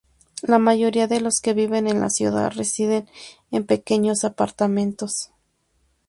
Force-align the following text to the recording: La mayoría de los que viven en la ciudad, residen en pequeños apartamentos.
La 0.41 0.57
mayoría 0.57 1.05
de 1.05 1.21
los 1.21 1.41
que 1.41 1.53
viven 1.53 1.85
en 1.87 1.99
la 2.01 2.09
ciudad, 2.09 2.49
residen 2.55 3.07
en 3.51 3.67
pequeños 3.67 4.23
apartamentos. 4.23 5.29